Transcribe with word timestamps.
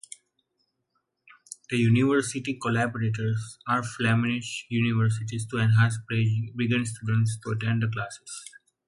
The 1.69 1.77
university 1.77 2.57
collaborates 2.57 3.19
with 3.19 3.85
Flemish 3.85 4.65
universities 4.67 5.45
to 5.51 5.57
enable 5.59 5.95
Belgian 6.57 6.87
students 6.87 7.37
to 7.43 7.51
attend 7.51 7.83
classes. 7.93 8.45